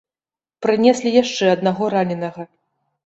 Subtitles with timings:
[0.65, 2.49] Прынеслі яшчэ аднаго раненага.